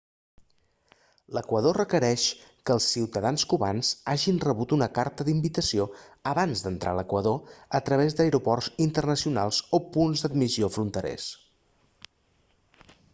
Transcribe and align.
l'equador 1.37 1.77
requereix 1.77 2.23
que 2.69 2.73
els 2.75 2.87
ciutadans 2.93 3.43
cubans 3.51 3.91
hagin 4.13 4.39
rebut 4.45 4.73
una 4.79 4.87
carta 4.95 5.27
d'invitació 5.29 5.87
abans 6.33 6.65
d'entrar 6.65 6.95
a 6.95 6.99
l'equador 7.01 7.55
a 7.83 7.85
través 7.91 8.19
d'aeroports 8.23 8.73
internacionals 8.89 9.63
o 9.79 9.83
punts 9.99 10.25
d'admissió 10.27 10.73
fronterers 10.81 11.29